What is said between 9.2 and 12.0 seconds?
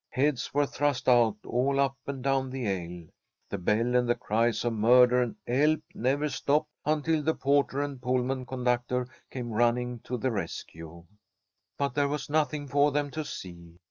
came running to the rescue. But